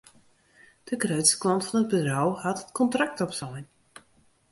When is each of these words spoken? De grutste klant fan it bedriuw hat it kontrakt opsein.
De 0.87 0.95
grutste 1.01 1.37
klant 1.41 1.63
fan 1.67 1.81
it 1.83 1.89
bedriuw 1.91 2.33
hat 2.43 2.61
it 2.63 2.75
kontrakt 2.79 3.23
opsein. 3.25 3.65